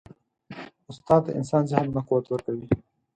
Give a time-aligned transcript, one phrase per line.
[0.89, 2.67] استاد د انسان ذهن ته قوت ورکوي.